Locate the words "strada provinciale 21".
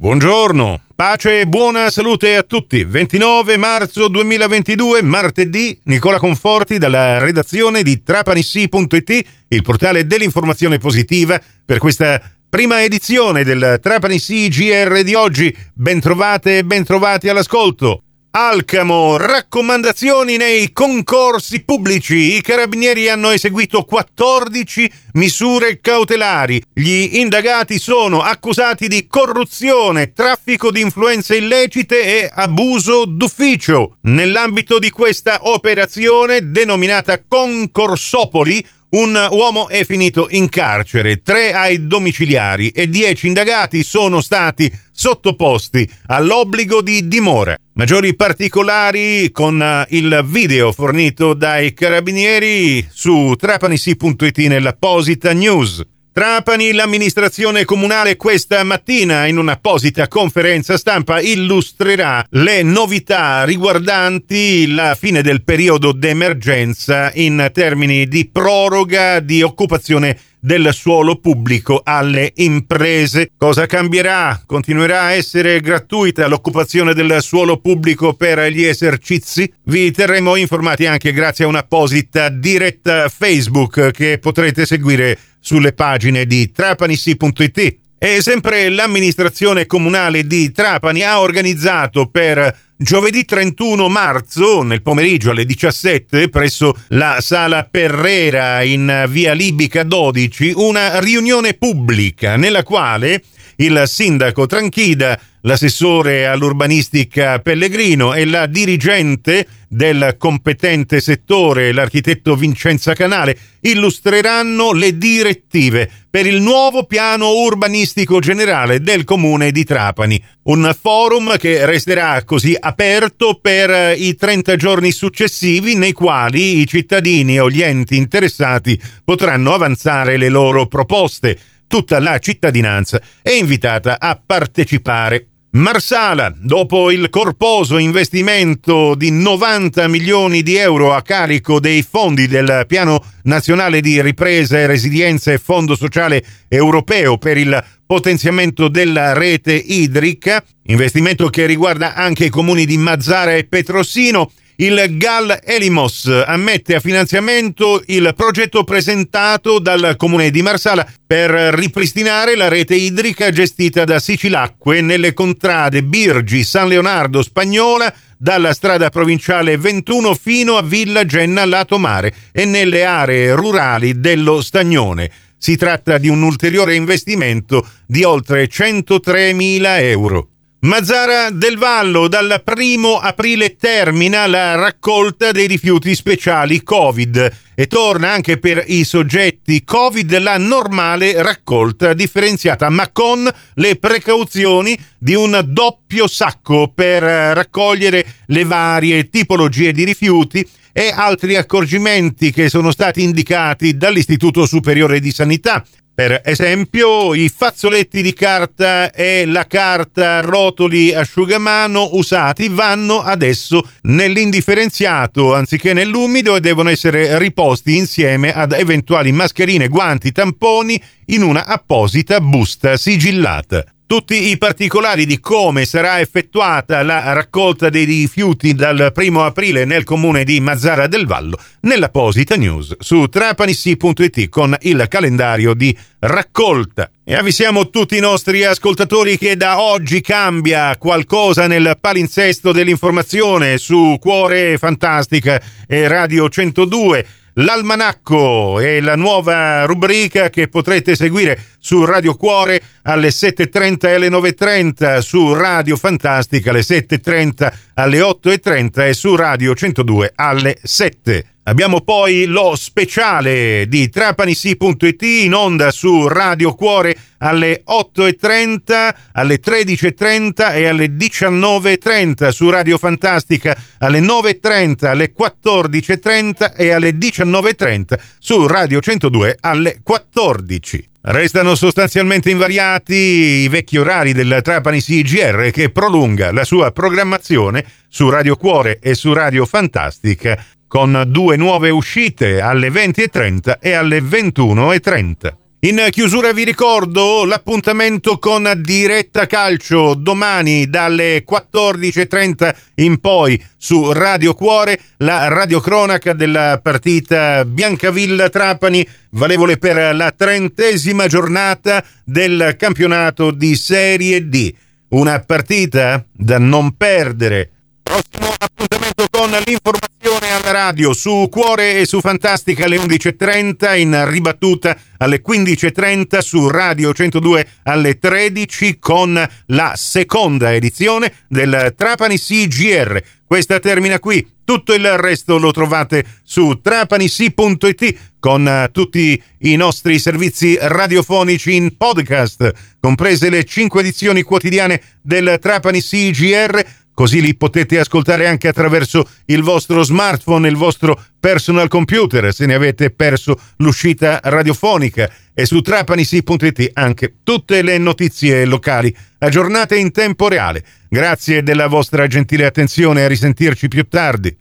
168.52-170.14